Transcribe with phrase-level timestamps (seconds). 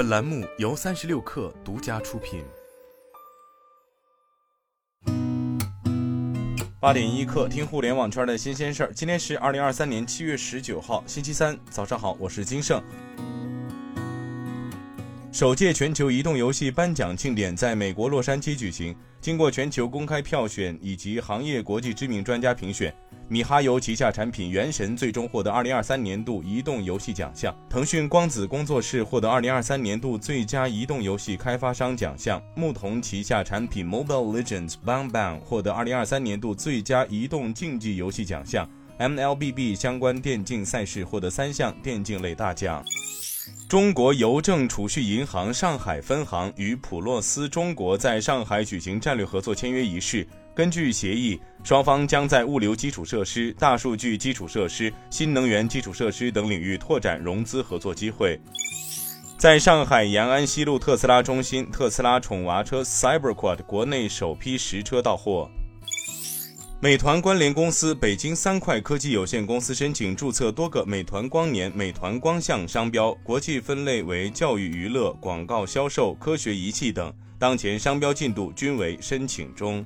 [0.00, 2.42] 本栏目由三十六氪独家出品。
[6.80, 8.92] 八点一刻，听互联网圈的新鲜事儿。
[8.94, 12.82] 今天是二零二三年七月十九号，星期三，早上好，我是金盛。
[15.40, 22.94] 首届全球移动游戏颁奖庆典在美国洛杉矶举行，经过全球公开票选以及行业国际知名专家评选。
[23.26, 42.84] 米哈游旗下产品《原神》最终获得2023年度移动游戏奖项，腾讯光子工作室获得2023年度最佳移动游戏开发商奖项，牧童旗下产品《Mobile Legends: Bang Bang》获得2023年度最佳移动竞技游戏奖项，MLBB 相关电竞赛事获得三项电竞类大奖。
[43.70, 50.26] 中国邮政储蓄银行上海分行与普洛斯中国在上海举行战略合作签约仪式。
[50.52, 58.40] 根据协议，双方将在物流基础设施、大数据基础设施、新能源基础设施等领域拓展融资合作机会。
[59.38, 65.48] 在上海延安西路特斯拉中心，特斯拉宠娃车 CyberQuad 国内首批实车到货。
[66.82, 79.84] 美团关联公司北京三快科技有限公司申请注册多个美团光年、美团光像商标，国际分类为教育娱乐、广告销售、科学仪器等，当前商标进度均为申请中。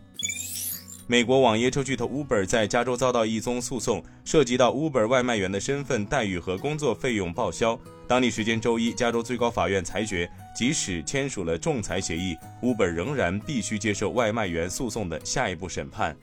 [1.09, 7.77] 美国网约车巨头 Uber 在加州遭到一宗诉讼，涉及到 Uber 外卖员的身份、待遇和工作费用报销。
[8.06, 16.17] 当地时间周一，加州最高法院裁决，即使签署了仲裁协议，Uber 仍然必须接受外卖员诉讼的下一步审判。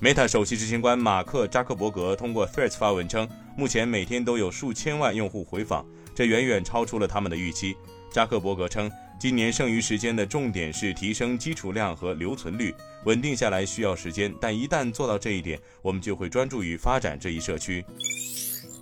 [0.00, 7.76] Meta 首席执行官马克扎克伯格通过 Threads 发文称，目前每天都有数千万用户回访，这远远超出了他们的预期。
[8.12, 8.90] 扎克伯格称。
[9.18, 12.74] 今年剩余时间的重点是提升基础量和留存率，
[13.06, 17.82] 稳定下来需要时间，但一旦做到这一点，我们就会专注于发展这一社区。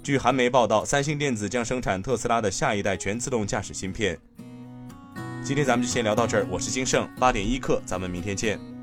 [0.02, 4.18] 据韩媒报道，三星电子将生产特斯拉的下一代全自动驾驶芯片。
[5.44, 8.73] 今天咱们就先聊到这儿，我是金盛八点一刻，咱们明天见。